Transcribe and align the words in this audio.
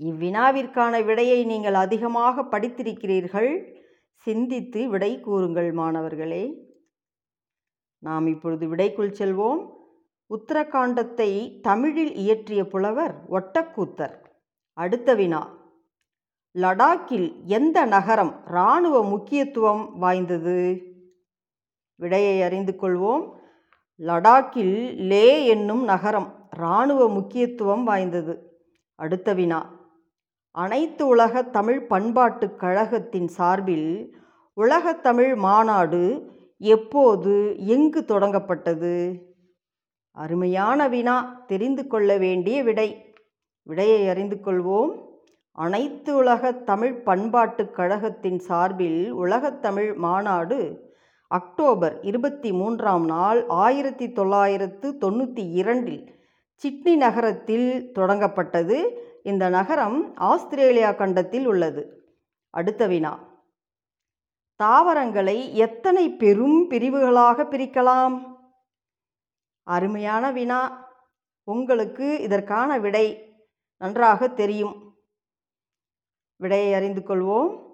இவ்வினாவிற்கான 0.00 1.04
விடையை 1.04 1.44
நீங்கள் 1.44 1.74
அதிகமாக 1.74 2.42
படித்திருக்கிறீர்கள். 2.42 3.78
சிந்தித்து 4.12 4.88
விடை 4.88 5.20
கூறுங்கள் 5.20 5.72
மாணவர்களே. 5.72 6.74
நாம் 7.98 8.26
இப்பொழுது 8.26 8.76
விடைக்குள் 8.76 9.14
செல்வோம். 9.18 9.70
உத்தரகாண்டத்தை 10.30 11.60
தமிழில் 11.60 12.14
இயற்றிய 12.14 12.66
புலவர் 12.66 13.14
ஒட்டக்கூத்தர். 13.30 14.14
அடுத்த 14.72 15.14
வினா. 15.14 15.54
லடாக்கில் 16.54 17.44
எந்த 17.44 17.84
நகரம் 17.84 18.42
இராணுவ 18.46 19.04
முக்கியத்துவம் 19.04 19.98
வாய்ந்தது? 19.98 20.82
விடையை 21.96 22.42
அறிந்து 22.42 22.76
கொள்வோம். 22.80 23.30
லடாக்கில் 23.98 24.94
லே 24.94 25.46
என்னும் 25.46 25.84
நகரம் 25.84 26.48
இராணுவ 26.50 27.08
முக்கியத்துவம் 27.08 27.84
வாய்ந்தது. 27.84 28.64
அடுத்த 28.94 29.34
வினா. 29.34 29.75
அனைத்து 30.56 31.06
உலக 31.06 31.42
தமிழ் 31.42 31.86
பண்பாட்டுக் 31.90 32.56
கழகத்தின் 32.56 33.28
சார்பில் 33.28 34.16
உலகத்தமிழ் 34.56 35.36
மாநாடு 35.36 36.30
எப்போது 36.58 37.66
எங்கு 37.66 38.00
தொடங்கப்பட்டது? 38.00 39.20
அருமையான 40.10 40.88
வினா 40.88 41.44
தெரிந்து 41.46 41.86
கொள்ள 41.86 42.16
வேண்டிய 42.16 42.62
விடை. 42.62 43.14
விடையை 43.62 44.08
அறிந்து 44.08 44.38
கொள்வோம். 44.44 45.04
அனைத்து 45.52 46.16
உலக 46.16 46.52
தமிழ் 46.52 47.02
பண்பாட்டுக் 47.06 47.70
கழகத்தின் 47.70 48.38
சார்பில் 48.38 49.14
உலகத்தமிழ் 49.14 49.96
மாநாடு 49.96 50.94
அக்டோபர் 51.28 52.00
இருபத்தி 52.00 52.52
மூன்றாம் 52.52 53.04
நாள் 53.04 53.46
ஆயிரத்தி 53.46 54.12
தொள்ளாயிரத்து 54.12 54.96
தொண்ணூற்றி 55.00 55.50
இரண்டில் 55.50 56.15
சிட்னி 56.56 56.96
நகரத்தில் 56.96 57.92
தொடங்கப்பட்டது. 57.94 58.98
இந்த 59.22 59.48
நகரம் 59.48 60.16
ஆஸ்திரேலியா 60.16 60.92
கண்டத்தில் 60.92 61.46
உள்ளது. 61.46 62.10
அடுத்த 62.50 62.86
வினா. 62.86 63.34
தாவரங்களை 64.56 65.56
எத்தனை 65.56 66.08
பெரும் 66.10 66.68
பிரிவுகளாக 66.68 67.42
பிரிக்கலாம்? 67.42 68.36
அருமையான 69.62 70.32
வினா. 70.32 70.88
உங்களுக்கு 71.44 72.20
இதற்கான 72.20 72.78
விடை 72.78 73.34
நன்றாக 73.78 74.28
தெரியும். 74.28 74.94
விடையை 76.36 76.74
அறிந்து 76.74 77.00
கொள்வோம். 77.00 77.64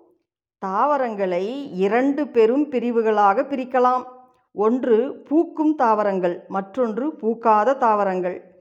தாவரங்களை 0.59 1.77
இரண்டு 1.79 2.29
பெரும் 2.29 2.69
பிரிவுகளாக 2.69 3.43
பிரிக்கலாம். 3.43 4.05
ஒன்று 4.53 5.23
பூக்கும் 5.23 5.75
தாவரங்கள் 5.75 6.45
மற்றொன்று 6.49 7.17
பூக்காத 7.17 7.75
தாவரங்கள். 7.75 8.52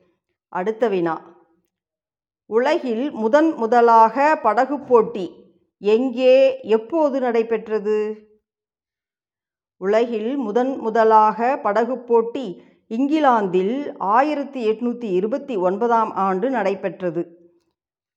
அடுத்த 0.51 0.87
வினா. 0.87 1.15
உலகில் 2.49 3.11
முதன் 3.11 3.51
முதலாக 3.53 4.35
படகு 4.35 4.77
போட்டி 4.79 5.25
எங்கே 5.81 6.59
எப்போது 6.69 7.19
நடைபெற்றது? 7.19 7.97
உலகில் 9.81 10.31
முதன் 10.37 10.73
முதலாக 10.77 11.57
படகு 11.57 11.97
போட்டி 11.99 12.45
இங்கிலாந்தில் 12.87 13.75
ஆயிரத்தி 13.97 14.61
எட்நூற்றி 14.71 15.09
இருபத்தி 15.11 15.55
ஒன்பதாம் 15.57 16.11
ஆண்டு 16.25 16.49
நடைபெற்றது. 16.49 17.23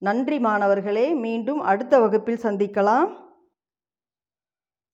நன்றி 0.02 0.38
மாணவர்களே 0.38 1.06
மீண்டும் 1.14 1.60
அடுத்த 1.60 2.00
வகுப்பில் 2.00 2.42
சந்திக்கலாம். 2.42 3.10